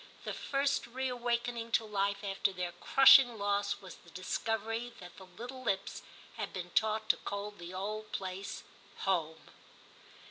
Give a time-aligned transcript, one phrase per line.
[0.23, 5.27] The first reawaken ing to life after their crushing loss was the discovery that the
[5.27, 6.01] little lips
[6.37, 8.63] had been taught to call the old place
[9.01, 9.51] *home.'